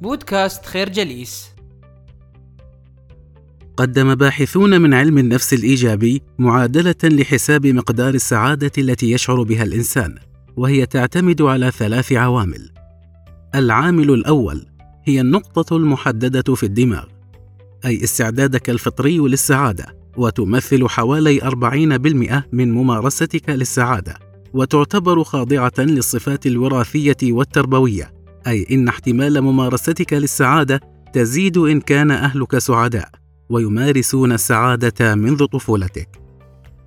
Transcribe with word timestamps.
بودكاست 0.00 0.66
خير 0.66 0.88
جليس. 0.88 1.46
قدم 3.76 4.14
باحثون 4.14 4.80
من 4.80 4.94
علم 4.94 5.18
النفس 5.18 5.54
الإيجابي 5.54 6.22
معادلة 6.38 6.94
لحساب 7.04 7.66
مقدار 7.66 8.14
السعادة 8.14 8.70
التي 8.78 9.10
يشعر 9.10 9.42
بها 9.42 9.62
الإنسان 9.62 10.18
وهي 10.56 10.86
تعتمد 10.86 11.42
على 11.42 11.70
ثلاث 11.70 12.12
عوامل. 12.12 12.70
العامل 13.54 14.10
الأول 14.10 14.66
هي 15.04 15.20
النقطة 15.20 15.76
المحددة 15.76 16.54
في 16.54 16.62
الدماغ 16.62 17.04
أي 17.84 18.04
استعدادك 18.04 18.70
الفطري 18.70 19.18
للسعادة 19.18 19.96
وتمثل 20.16 20.88
حوالي 20.88 21.40
40% 21.40 22.44
من 22.52 22.72
ممارستك 22.72 23.50
للسعادة 23.50 24.14
وتعتبر 24.54 25.24
خاضعة 25.24 25.72
للصفات 25.78 26.46
الوراثية 26.46 27.16
والتربوية. 27.22 28.19
أي 28.46 28.66
إن 28.70 28.88
احتمال 28.88 29.40
ممارستك 29.40 30.12
للسعادة 30.12 30.80
تزيد 31.12 31.58
إن 31.58 31.80
كان 31.80 32.10
أهلك 32.10 32.58
سعداء 32.58 33.08
ويمارسون 33.50 34.32
السعادة 34.32 35.14
منذ 35.14 35.44
طفولتك. 35.44 36.08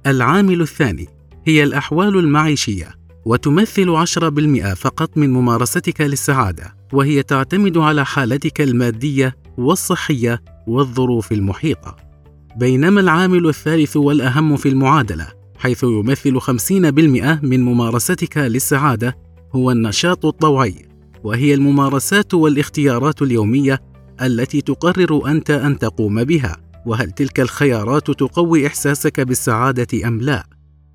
العامل 0.07 0.61
الثاني 0.61 1.07
هي 1.45 1.63
الأحوال 1.63 2.17
المعيشية 2.17 2.89
وتمثل 3.25 3.89
10% 3.89 4.73
فقط 4.73 5.17
من 5.17 5.33
ممارستك 5.33 6.01
للسعادة 6.01 6.75
وهي 6.93 7.23
تعتمد 7.23 7.77
على 7.77 8.05
حالتك 8.05 8.61
المادية 8.61 9.35
والصحية 9.57 10.41
والظروف 10.67 11.31
المحيطة. 11.31 11.95
بينما 12.55 13.01
العامل 13.01 13.47
الثالث 13.47 13.97
والأهم 13.97 14.55
في 14.55 14.69
المعادلة 14.69 15.27
حيث 15.57 15.83
يمثل 15.83 16.39
50% 16.39 17.39
من 17.43 17.63
ممارستك 17.63 18.37
للسعادة 18.37 19.17
هو 19.55 19.71
النشاط 19.71 20.25
الطوعي. 20.25 20.92
وهي 21.23 21.53
الممارسات 21.53 22.33
والاختيارات 22.33 23.21
اليومية 23.21 23.81
التي 24.21 24.61
تقرر 24.61 25.31
أنت 25.31 25.51
أن 25.51 25.79
تقوم 25.79 26.23
بها 26.23 26.57
وهل 26.85 27.11
تلك 27.11 27.39
الخيارات 27.39 28.11
تقوي 28.11 28.67
إحساسك 28.67 29.19
بالسعادة 29.19 30.07
أم 30.07 30.21
لا؟ 30.21 30.43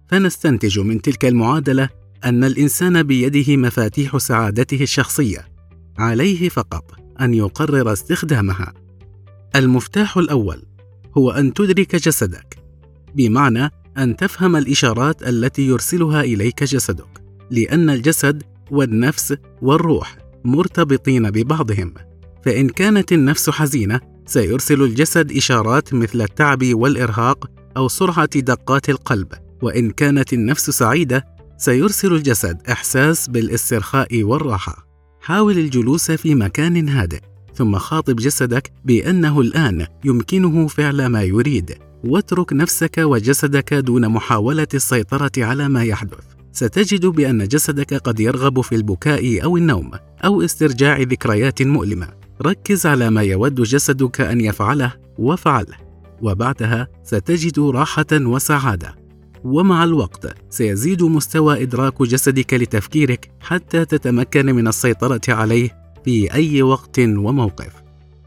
فنستنتج 0.08 0.78
من 0.78 1.02
تلك 1.02 1.24
المعادلة 1.24 1.88
أن 2.24 2.44
الإنسان 2.44 3.02
بيده 3.02 3.56
مفاتيح 3.56 4.16
سعادته 4.16 4.82
الشخصية 4.82 5.48
عليه 5.98 6.48
فقط 6.48 6.84
أن 7.20 7.34
يقرر 7.34 7.92
استخدامها. 7.92 8.72
المفتاح 9.56 10.16
الأول 10.16 10.62
هو 11.18 11.30
أن 11.30 11.54
تدرك 11.54 11.96
جسدك 11.96 12.58
بمعنى 13.14 13.70
أن 13.98 14.16
تفهم 14.16 14.56
الإشارات 14.56 15.22
التي 15.22 15.66
يرسلها 15.66 16.20
إليك 16.20 16.64
جسدك 16.64 17.22
لأن 17.50 17.90
الجسد 17.90 18.42
والنفس 18.70 19.34
والروح 19.62 20.16
مرتبطين 20.44 21.30
ببعضهم. 21.30 21.94
فإن 22.44 22.68
كانت 22.68 23.12
النفس 23.12 23.50
حزينة 23.50 24.00
سيرسل 24.26 24.82
الجسد 24.82 25.32
إشارات 25.32 25.94
مثل 25.94 26.20
التعب 26.20 26.64
والإرهاق 26.64 27.50
أو 27.76 27.88
سرعة 27.88 28.40
دقات 28.40 28.88
القلب. 28.90 29.28
وإن 29.62 29.90
كانت 29.90 30.32
النفس 30.32 30.70
سعيدة 30.70 31.26
سيرسل 31.56 32.12
الجسد 32.12 32.58
إحساس 32.70 33.28
بالاسترخاء 33.28 34.22
والراحة. 34.22 34.86
حاول 35.20 35.58
الجلوس 35.58 36.10
في 36.10 36.34
مكان 36.34 36.88
هادئ 36.88 37.20
ثم 37.54 37.78
خاطب 37.78 38.16
جسدك 38.16 38.72
بأنه 38.84 39.40
الآن 39.40 39.86
يمكنه 40.04 40.66
فعل 40.66 41.06
ما 41.06 41.22
يريد. 41.22 41.74
واترك 42.04 42.52
نفسك 42.52 42.98
وجسدك 42.98 43.74
دون 43.74 44.08
محاولة 44.08 44.68
السيطرة 44.74 45.32
على 45.38 45.68
ما 45.68 45.84
يحدث. 45.84 46.37
ستجد 46.52 47.06
بأن 47.06 47.48
جسدك 47.48 47.94
قد 47.94 48.20
يرغب 48.20 48.60
في 48.60 48.74
البكاء 48.74 49.44
أو 49.44 49.56
النوم 49.56 49.90
أو 50.24 50.42
استرجاع 50.42 50.98
ذكريات 51.00 51.62
مؤلمة. 51.62 52.08
ركز 52.42 52.86
على 52.86 53.10
ما 53.10 53.22
يود 53.22 53.62
جسدك 53.62 54.20
أن 54.20 54.40
يفعله 54.40 54.92
وفعله 55.18 55.76
وبعدها 56.22 56.88
ستجد 57.04 57.58
راحة 57.58 58.06
وسعادة. 58.12 58.94
ومع 59.44 59.84
الوقت 59.84 60.34
سيزيد 60.50 61.02
مستوى 61.02 61.62
إدراك 61.62 62.02
جسدك 62.02 62.54
لتفكيرك 62.54 63.30
حتى 63.40 63.84
تتمكن 63.84 64.46
من 64.46 64.68
السيطرة 64.68 65.20
عليه 65.28 65.70
في 66.04 66.34
أي 66.34 66.62
وقت 66.62 66.98
وموقف. 66.98 67.72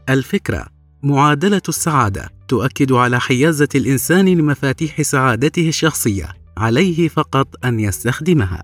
الفكرة 0.08 0.66
معادلة 1.02 1.62
السعادة 1.68 2.28
تؤكد 2.48 2.92
على 2.92 3.20
حيازة 3.20 3.68
الإنسان 3.74 4.28
لمفاتيح 4.28 5.02
سعادته 5.02 5.68
الشخصية. 5.68 6.41
عليه 6.58 7.08
فقط 7.08 7.64
أن 7.64 7.80
يستخدمها. 7.80 8.62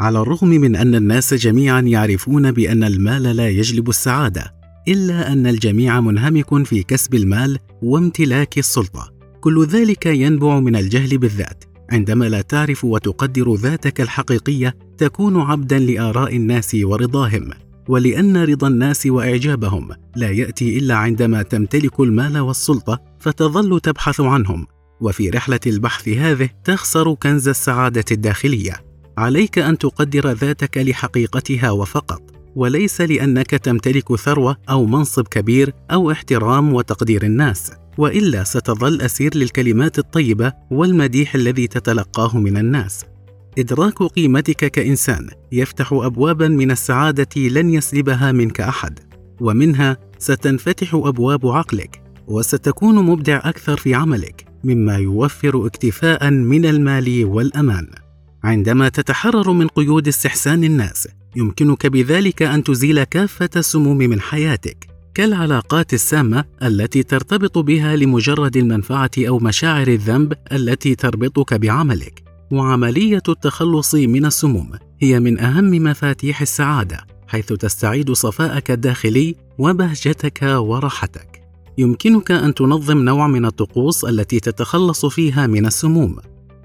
على 0.00 0.20
الرغم 0.20 0.48
من 0.48 0.76
أن 0.76 0.94
الناس 0.94 1.34
جميعا 1.34 1.80
يعرفون 1.80 2.52
بأن 2.52 2.84
المال 2.84 3.22
لا 3.22 3.48
يجلب 3.48 3.88
السعادة 3.88 4.54
إلا 4.88 5.32
أن 5.32 5.46
الجميع 5.46 6.00
منهمك 6.00 6.66
في 6.66 6.82
كسب 6.82 7.14
المال 7.14 7.58
وامتلاك 7.82 8.58
السلطة. 8.58 9.12
كل 9.40 9.66
ذلك 9.66 10.06
ينبع 10.06 10.60
من 10.60 10.76
الجهل 10.76 11.18
بالذات. 11.18 11.64
عندما 11.90 12.24
لا 12.24 12.40
تعرف 12.40 12.84
وتقدر 12.84 13.54
ذاتك 13.54 14.00
الحقيقية 14.00 14.76
تكون 14.98 15.40
عبدا 15.40 15.78
لآراء 15.78 16.36
الناس 16.36 16.76
ورضاهم. 16.82 17.50
ولأن 17.88 18.36
رضا 18.36 18.68
الناس 18.68 19.06
وإعجابهم 19.06 19.88
لا 20.16 20.30
يأتي 20.30 20.78
إلا 20.78 20.94
عندما 20.94 21.42
تمتلك 21.42 22.00
المال 22.00 22.38
والسلطة 22.38 23.00
فتظل 23.18 23.80
تبحث 23.80 24.20
عنهم. 24.20 24.66
وفي 25.00 25.30
رحلة 25.30 25.60
البحث 25.66 26.08
هذه 26.08 26.48
تخسر 26.64 27.14
كنز 27.14 27.48
السعادة 27.48 28.04
الداخلية. 28.10 28.90
عليك 29.18 29.58
أن 29.58 29.78
تقدر 29.78 30.32
ذاتك 30.32 30.78
لحقيقتها 30.78 31.70
وفقط 31.70 32.22
وليس 32.56 33.00
لأنك 33.00 33.50
تمتلك 33.50 34.16
ثروة 34.16 34.56
أو 34.70 34.86
منصب 34.86 35.28
كبير 35.28 35.72
أو 35.90 36.10
احترام 36.10 36.72
وتقدير 36.72 37.22
الناس 37.22 37.72
وإلا 37.98 38.44
ستظل 38.44 39.00
أسير 39.00 39.36
للكلمات 39.36 39.98
الطيبة 39.98 40.52
والمديح 40.70 41.34
الذي 41.34 41.66
تتلقاه 41.66 42.38
من 42.38 42.56
الناس. 42.56 43.04
إدراك 43.58 44.02
قيمتك 44.02 44.70
كإنسان 44.70 45.28
يفتح 45.52 45.92
ابوابا 45.92 46.48
من 46.48 46.70
السعادة 46.70 47.40
لن 47.40 47.70
يسلبها 47.70 48.32
منك 48.32 48.60
أحد 48.60 48.98
ومنها 49.40 49.96
ستنفتح 50.18 50.94
أبواب 50.94 51.46
عقلك 51.46 52.02
وستكون 52.26 52.94
مبدع 52.94 53.40
أكثر 53.44 53.76
في 53.76 53.94
عملك. 53.94 54.49
مما 54.64 54.96
يوفر 54.96 55.66
اكتفاء 55.66 56.30
من 56.30 56.66
المال 56.66 57.24
والأمان. 57.24 57.86
عندما 58.44 58.88
تتحرر 58.88 59.52
من 59.52 59.68
قيود 59.68 60.08
استحسان 60.08 60.64
الناس 60.64 61.08
يمكنك 61.36 61.86
بذلك 61.86 62.42
أن 62.42 62.64
تزيل 62.64 63.04
كافة 63.04 63.50
السموم 63.56 63.98
من 63.98 64.20
حياتك 64.20 64.86
كالعلاقات 65.14 65.94
السامة 65.94 66.44
التي 66.62 67.02
ترتبط 67.02 67.58
بها 67.58 67.96
لمجرد 67.96 68.56
المنفعة 68.56 69.10
أو 69.18 69.38
مشاعر 69.38 69.88
الذنب 69.88 70.32
التي 70.52 70.94
تربطك 70.94 71.54
بعملك. 71.54 72.22
وعملية 72.52 73.22
التخلص 73.28 73.94
من 73.94 74.26
السموم 74.26 74.70
هي 75.00 75.20
من 75.20 75.40
أهم 75.40 75.70
مفاتيح 75.70 76.40
السعادة 76.40 77.06
حيث 77.28 77.52
تستعيد 77.52 78.12
صفاءك 78.12 78.70
الداخلي 78.70 79.36
وبهجتك 79.58 80.42
وراحتك. 80.42 81.39
يمكنك 81.78 82.30
أن 82.30 82.54
تنظم 82.54 82.98
نوع 82.98 83.26
من 83.26 83.44
الطقوس 83.44 84.04
التي 84.04 84.40
تتخلص 84.40 85.06
فيها 85.06 85.46
من 85.46 85.66
السموم. 85.66 86.16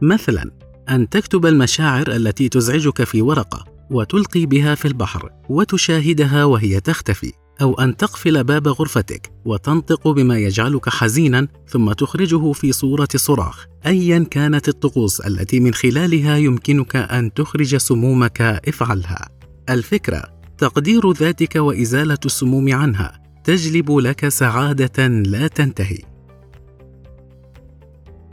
مثلا 0.01 0.51
أن 0.89 1.09
تكتب 1.09 1.45
المشاعر 1.45 2.15
التي 2.15 2.49
تزعجك 2.49 3.03
في 3.03 3.21
ورقة 3.21 3.65
وتلقي 3.91 4.45
بها 4.45 4.75
في 4.75 4.87
البحر 4.87 5.29
وتشاهدها 5.49 6.45
وهي 6.45 6.79
تختفي 6.79 7.31
أو 7.61 7.73
أن 7.73 7.97
تقفل 7.97 8.43
باب 8.43 8.67
غرفتك 8.67 9.31
وتنطق 9.45 10.07
بما 10.07 10.37
يجعلك 10.37 10.89
حزينا 10.89 11.47
ثم 11.67 11.91
تخرجه 11.91 12.51
في 12.51 12.71
صورة 12.71 13.07
صراخ. 13.15 13.65
ايا 13.85 14.25
كانت 14.31 14.67
الطقوس 14.67 15.21
التي 15.21 15.59
من 15.59 15.73
خلالها 15.73 16.37
يمكنك 16.37 16.95
أن 16.95 17.33
تخرج 17.33 17.75
سمومك 17.75 18.41
افعلها. 18.41 19.29
الفكرة 19.69 20.23
تقدير 20.57 21.11
ذاتك 21.11 21.55
وإزالة 21.55 22.17
السموم 22.25 22.73
عنها. 22.73 23.24
تجلب 23.45 23.91
لك 23.91 24.27
سعادة 24.29 25.07
لا 25.07 25.47
تنتهي. 25.47 25.99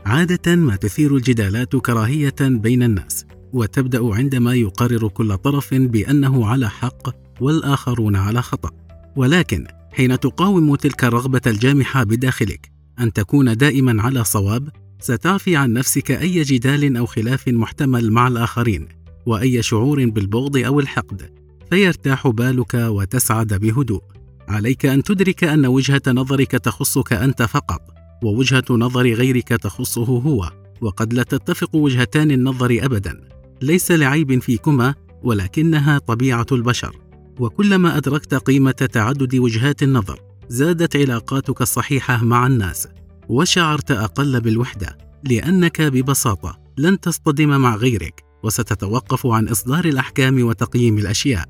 عادة 0.05 0.55
ما 0.55 0.75
تثير 0.75 1.15
الجدالات 1.15 1.75
كراهية 1.75 2.35
بين 2.41 2.83
الناس 2.83 3.25
وتبدأ 3.53 4.13
عندما 4.13 4.53
يقرر 4.53 5.07
كل 5.07 5.37
طرف 5.37 5.73
بأنه 5.73 6.47
على 6.47 6.69
حق 6.69 7.09
والآخرون 7.41 8.15
على 8.15 8.41
خطأ. 8.41 8.69
ولكن 9.15 9.67
حين 9.91 10.19
تقاوم 10.19 10.75
تلك 10.75 11.03
الرغبة 11.03 11.41
الجامحة 11.47 12.03
بداخلك 12.03 12.71
أن 12.99 13.13
تكون 13.13 13.57
دائما 13.57 14.01
على 14.01 14.23
صواب 14.23 14.69
ستعفي 14.99 15.55
عن 15.55 15.73
نفسك 15.73 16.11
أي 16.11 16.43
جدال 16.43 16.97
أو 16.97 17.05
خلاف 17.05 17.47
محتمل 17.47 18.11
مع 18.11 18.27
الآخرين 18.27 18.87
وأي 19.25 19.61
شعور 19.61 20.05
بالبغض 20.09 20.57
أو 20.57 20.79
الحقد 20.79 21.29
فيرتاح 21.69 22.27
بالك 22.27 22.73
وتسعد 22.73 23.53
بهدوء. 23.53 24.22
عليك 24.47 24.85
أن 24.85 25.03
تدرك 25.03 25.43
أن 25.43 25.65
وجهة 25.65 26.01
نظرك 26.07 26.51
تخصك 26.51 27.13
أنت 27.13 27.43
فقط 27.43 27.81
ووجهة 28.23 28.63
نظر 28.71 29.13
غيرك 29.13 29.47
تخصه 29.47 30.05
هو 30.05 30.51
وقد 30.81 31.13
لا 31.13 31.23
تتفق 31.23 31.75
وجهتان 31.75 32.31
النظر 32.31 32.79
ابدا. 32.81 33.19
ليس 33.61 33.91
لعيب 33.91 34.41
فيكما 34.41 34.95
ولكنها 35.23 35.97
طبيعة 35.97 36.45
البشر. 36.51 36.95
وكلما 37.39 37.97
أدركت 37.97 38.33
قيمة 38.33 38.71
تعدد 38.71 39.35
وجهات 39.35 39.83
النظر 39.83 40.19
زادت 40.49 40.95
علاقاتك 40.95 41.61
الصحيحة 41.61 42.23
مع 42.23 42.47
الناس. 42.47 42.87
وشعرت 43.29 43.91
أقل 43.91 44.41
بالوحدة 44.41 44.97
لأنك 45.23 45.81
ببساطة 45.81 46.59
لن 46.77 46.99
تصطدم 46.99 47.61
مع 47.61 47.75
غيرك 47.75 48.23
وستتوقف 48.43 49.27
عن 49.27 49.47
إصدار 49.47 49.85
الأحكام 49.85 50.43
وتقييم 50.43 50.97
الأشياء. 50.97 51.45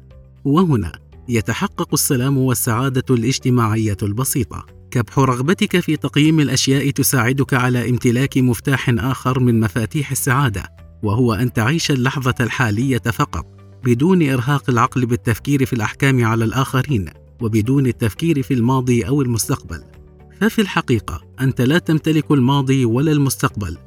وهنا 0.45 0.91
يتحقق 1.29 1.89
السلام 1.93 2.37
والسعادة 2.37 3.15
الاجتماعية 3.15 3.97
البسيطة. 4.03 4.65
كبح 4.91 5.19
رغبتك 5.19 5.79
في 5.79 5.97
تقييم 5.97 6.39
الأشياء 6.39 6.89
تساعدك 6.89 7.53
على 7.53 7.89
امتلاك 7.89 8.37
مفتاح 8.37 8.89
آخر 8.89 9.39
من 9.39 9.59
مفاتيح 9.59 10.11
السعادة 10.11 10.63
وهو 11.03 11.33
أن 11.33 11.53
تعيش 11.53 11.91
اللحظة 11.91 12.35
الحالية 12.39 12.97
فقط. 12.97 13.45
بدون 13.83 14.29
إرهاق 14.29 14.69
العقل 14.69 15.05
بالتفكير 15.05 15.65
في 15.65 15.73
الأحكام 15.73 16.25
على 16.25 16.45
الآخرين 16.45 17.09
وبدون 17.41 17.87
التفكير 17.87 18.43
في 18.43 18.53
الماضي 18.53 19.07
أو 19.07 19.21
المستقبل. 19.21 19.83
ففي 20.41 20.61
الحقيقة 20.61 21.21
أنت 21.41 21.61
لا 21.61 21.77
تمتلك 21.77 22.31
الماضي 22.31 22.85
ولا 22.85 23.11
المستقبل. 23.11 23.77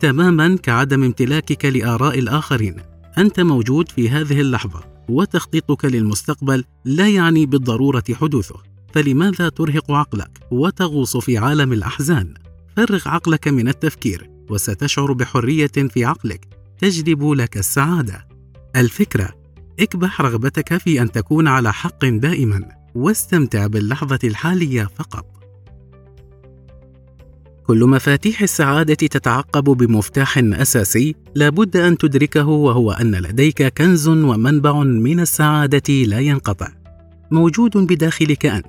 تماما 0.00 0.56
كعدم 0.56 1.02
امتلاكك 1.02 1.64
لآراء 1.64 2.18
الآخرين. 2.18 2.76
أنت 3.18 3.40
موجود 3.40 3.88
في 3.88 4.08
هذه 4.10 4.40
اللحظة. 4.40 4.95
وتخطيطك 5.08 5.84
للمستقبل 5.84 6.64
لا 6.84 7.08
يعني 7.08 7.46
بالضرورة 7.46 8.04
حدوثه 8.12 8.56
فلماذا 8.92 9.48
ترهق 9.48 9.90
عقلك 9.90 10.38
وتغوص 10.50 11.16
في 11.16 11.38
عالم 11.38 11.72
الأحزان؟ 11.72 12.34
فرغ 12.76 13.08
عقلك 13.08 13.48
من 13.48 13.68
التفكير 13.68 14.30
وستشعر 14.50 15.12
بحرية 15.12 15.66
في 15.66 16.04
عقلك 16.04 16.48
تجلب 16.78 17.32
لك 17.32 17.56
السعادة. 17.56 18.28
الفكرة 18.76 19.34
اكبح 19.80 20.20
رغبتك 20.20 20.76
في 20.76 21.02
أن 21.02 21.12
تكون 21.12 21.48
على 21.48 21.72
حق 21.72 22.04
دائما 22.04 22.68
واستمتع 22.94 23.66
باللحظة 23.66 24.18
الحالية 24.24 24.88
فقط. 24.98 25.35
كل 27.66 27.84
مفاتيح 27.84 28.42
السعادة 28.42 28.94
تتعقب 28.94 29.64
بمفتاح 29.64 30.38
أساسي 30.38 31.14
لابد 31.34 31.76
أن 31.76 31.98
تدركه 31.98 32.46
وهو 32.46 32.92
أن 32.92 33.14
لديك 33.14 33.62
كنز 33.78 34.08
ومنبع 34.08 34.82
من 34.82 35.20
السعادة 35.20 35.94
لا 35.94 36.18
ينقطع. 36.18 36.68
موجود 37.30 37.76
بداخلك 37.76 38.46
أنت. 38.46 38.66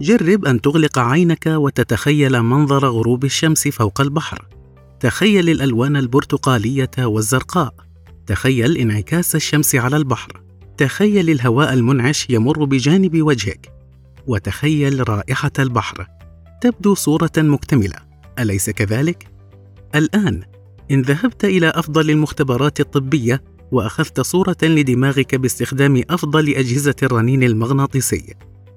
جرب 0.00 0.44
أن 0.44 0.60
تغلق 0.60 0.98
عينك 0.98 1.46
وتتخيل 1.46 2.42
منظر 2.42 2.88
غروب 2.88 3.24
الشمس 3.24 3.68
فوق 3.68 4.00
البحر. 4.00 4.46
تخيل 5.00 5.50
الألوان 5.50 5.96
البرتقالية 5.96 6.90
والزرقاء. 6.98 7.74
تخيل 8.26 8.76
انعكاس 8.76 9.36
الشمس 9.36 9.74
على 9.74 9.96
البحر. 9.96 10.42
تخيل 10.76 11.30
الهواء 11.30 11.72
المنعش 11.72 12.26
يمر 12.30 12.64
بجانب 12.64 13.22
وجهك. 13.22 13.72
وتخيل 14.26 15.08
رائحة 15.08 15.52
البحر. 15.58 16.06
تبدو 16.60 16.94
صورة 16.94 17.32
مكتملة. 17.38 18.09
أليس 18.42 18.70
كذلك؟ 18.70 19.26
الآن 19.94 20.42
إن 20.90 21.02
ذهبت 21.02 21.44
إلى 21.44 21.68
أفضل 21.68 22.10
المختبرات 22.10 22.80
الطبية 22.80 23.42
وأخذت 23.72 24.20
صورة 24.20 24.56
لدماغك 24.62 25.34
باستخدام 25.34 26.02
أفضل 26.10 26.48
أجهزة 26.48 26.94
الرنين 27.02 27.42
المغناطيسي، 27.42 28.34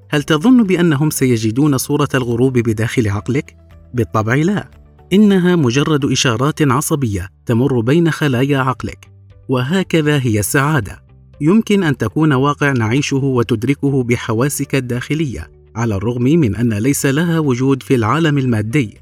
هل 0.09 0.23
تظن 0.23 0.63
بأنهم 0.63 1.09
سيجدون 1.09 1.77
صورة 1.77 2.09
الغروب 2.15 2.53
بداخل 2.53 3.09
عقلك؟ 3.09 3.55
بالطبع 3.93 4.35
لا، 4.35 4.69
إنها 5.13 5.55
مجرد 5.55 6.05
إشارات 6.05 6.61
عصبية 6.61 7.29
تمر 7.45 7.79
بين 7.79 8.11
خلايا 8.11 8.57
عقلك، 8.57 9.11
وهكذا 9.49 10.19
هي 10.19 10.39
السعادة. 10.39 11.03
يمكن 11.41 11.83
أن 11.83 11.97
تكون 11.97 12.33
واقع 12.33 12.71
نعيشه 12.71 13.23
وتدركه 13.23 14.03
بحواسك 14.03 14.75
الداخلية، 14.75 15.51
على 15.75 15.95
الرغم 15.95 16.23
من 16.23 16.55
أن 16.55 16.73
ليس 16.73 17.05
لها 17.05 17.39
وجود 17.39 17.83
في 17.83 17.95
العالم 17.95 18.37
المادي، 18.37 18.97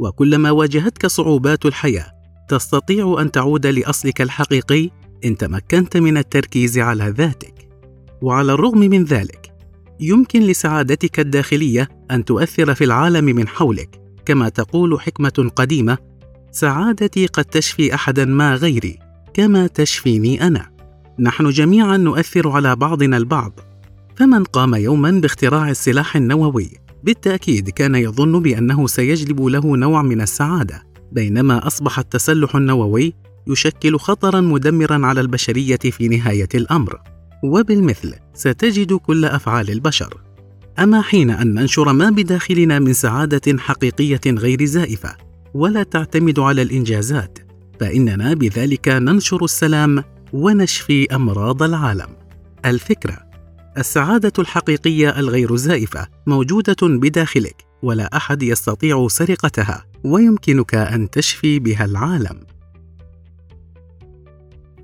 وكلما 0.00 0.50
واجهتك 0.50 1.06
صعوبات 1.06 1.66
الحياة 1.66 2.12
تستطيع 2.48 3.16
أن 3.20 3.30
تعود 3.30 3.66
لأصلك 3.66 4.20
الحقيقي 4.20 4.90
إن 5.24 5.36
تمكنت 5.36 5.96
من 5.96 6.16
التركيز 6.16 6.78
على 6.78 7.14
ذاتك. 7.18 7.68
وعلى 8.22 8.52
الرغم 8.52 8.78
من 8.78 9.04
ذلك 9.04 9.52
يمكن 10.00 10.40
لسعادتك 10.40 11.20
الداخلية 11.20 11.88
أن 12.10 12.24
تؤثر 12.24 12.74
في 12.74 12.84
العالم 12.84 13.24
من 13.24 13.48
حولك. 13.48 14.00
كما 14.26 14.48
تقول 14.48 15.00
حكمة 15.00 15.50
قديمة 15.56 15.98
سعادتي 16.50 17.26
قد 17.26 17.44
تشفي 17.44 17.94
أحدا 17.94 18.24
ما 18.24 18.54
غيري 18.54 18.98
كما 19.34 19.66
تشفيني 19.66 20.46
أنا. 20.46 20.70
نحن 21.18 21.50
جميعا 21.50 21.96
نؤثر 21.96 22.48
على 22.48 22.76
بعضنا 22.76 23.16
البعض. 23.16 23.60
فمن 24.16 24.44
قام 24.44 24.74
يوما 24.74 25.10
باختراع 25.10 25.70
السلاح 25.70 26.16
النووي؟ 26.16 26.70
بالتأكيد 27.04 27.70
كان 27.70 27.94
يظن 27.94 28.42
بأنه 28.42 28.86
سيجلب 28.86 29.42
له 29.42 29.76
نوع 29.76 30.02
من 30.02 30.20
السعادة، 30.20 30.82
بينما 31.12 31.66
أصبح 31.66 31.98
التسلح 31.98 32.56
النووي 32.56 33.14
يشكل 33.46 33.98
خطرا 33.98 34.40
مدمرا 34.40 35.06
على 35.06 35.20
البشرية 35.20 35.76
في 35.76 36.08
نهاية 36.08 36.48
الأمر، 36.54 37.00
وبالمثل 37.44 38.14
ستجد 38.34 38.92
كل 38.92 39.24
أفعال 39.24 39.70
البشر. 39.70 40.20
أما 40.78 41.02
حين 41.02 41.30
أن 41.30 41.54
ننشر 41.54 41.92
ما 41.92 42.10
بداخلنا 42.10 42.78
من 42.78 42.92
سعادة 42.92 43.58
حقيقية 43.58 44.20
غير 44.26 44.64
زائفة، 44.64 45.16
ولا 45.54 45.82
تعتمد 45.82 46.38
على 46.38 46.62
الإنجازات، 46.62 47.38
فإننا 47.80 48.34
بذلك 48.34 48.88
ننشر 48.88 49.44
السلام 49.44 50.04
ونشفي 50.32 51.14
أمراض 51.14 51.62
العالم. 51.62 52.08
الفكرة 52.64 53.29
السعادة 53.78 54.32
الحقيقية 54.38 55.18
الغير 55.18 55.56
زائفة 55.56 56.08
موجودة 56.26 56.76
بداخلك 56.82 57.66
ولا 57.82 58.16
أحد 58.16 58.42
يستطيع 58.42 59.08
سرقتها 59.08 59.84
ويمكنك 60.04 60.74
أن 60.74 61.10
تشفي 61.10 61.58
بها 61.58 61.84
العالم. 61.84 62.46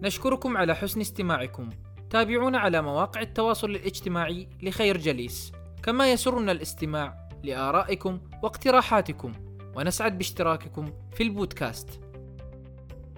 نشكركم 0.03 0.57
على 0.57 0.75
حسن 0.75 1.01
استماعكم. 1.01 1.71
تابعونا 2.11 2.59
على 2.59 2.83
مواقع 2.83 3.21
التواصل 3.21 3.71
الاجتماعي 3.71 4.49
لخير 4.63 4.97
جليس، 4.97 5.53
كما 5.83 6.13
يسرنا 6.13 6.53
الاستماع 6.53 7.29
لآرائكم 7.45 8.19
واقتراحاتكم 8.43 9.33
ونسعد 9.77 10.19
باشتراككم 10.19 10.93
في 11.17 11.23
البودكاست. 11.23 12.01